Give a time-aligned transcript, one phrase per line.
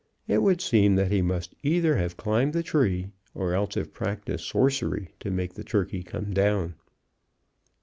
[0.27, 4.47] It would seem that he must either have climbed the tree, or else have practiced
[4.47, 6.73] sorcery to make the turkey come down.